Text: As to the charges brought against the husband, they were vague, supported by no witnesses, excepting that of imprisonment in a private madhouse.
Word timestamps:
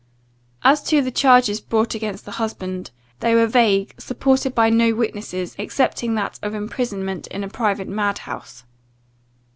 As 0.63 0.81
to 0.85 1.03
the 1.03 1.11
charges 1.11 1.61
brought 1.61 1.93
against 1.93 2.25
the 2.25 2.31
husband, 2.31 2.89
they 3.19 3.35
were 3.35 3.45
vague, 3.45 3.93
supported 3.99 4.55
by 4.55 4.71
no 4.71 4.95
witnesses, 4.95 5.55
excepting 5.59 6.15
that 6.15 6.39
of 6.41 6.55
imprisonment 6.55 7.27
in 7.27 7.43
a 7.43 7.47
private 7.47 7.87
madhouse. 7.87 8.63